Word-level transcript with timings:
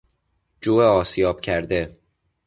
جو 0.61 0.79
آسیاب 0.81 1.41
کرده 1.41 1.97